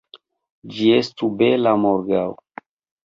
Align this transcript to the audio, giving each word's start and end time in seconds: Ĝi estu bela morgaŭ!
Ĝi 0.77 0.87
estu 1.01 1.29
bela 1.43 1.75
morgaŭ! 1.85 2.27